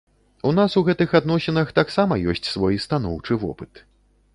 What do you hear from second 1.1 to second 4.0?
адносінах таксама ёсць свой станоўчы вопыт.